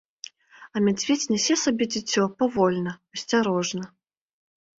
А 0.77 0.81
мядзведзь 0.85 1.27
нясе 1.33 1.57
сабе 1.63 1.85
дзіцё 1.93 2.21
павольна, 2.41 2.95
асцярожна. 3.19 3.83